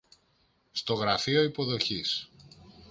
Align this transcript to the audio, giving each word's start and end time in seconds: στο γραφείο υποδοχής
στο 0.71 0.93
γραφείο 0.93 1.43
υποδοχής 1.43 2.29